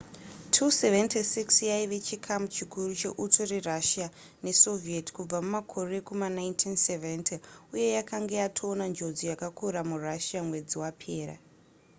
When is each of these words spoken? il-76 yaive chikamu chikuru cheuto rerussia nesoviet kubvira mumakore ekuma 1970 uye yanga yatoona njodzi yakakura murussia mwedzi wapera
il-76 0.55 1.51
yaive 1.71 1.97
chikamu 2.07 2.45
chikuru 2.55 2.91
cheuto 3.01 3.39
rerussia 3.53 4.07
nesoviet 4.45 5.07
kubvira 5.15 5.39
mumakore 5.45 5.93
ekuma 6.01 6.27
1970 6.29 7.33
uye 7.73 7.87
yanga 7.95 8.35
yatoona 8.43 8.83
njodzi 8.91 9.23
yakakura 9.31 9.79
murussia 9.89 10.39
mwedzi 10.47 10.75
wapera 10.83 11.35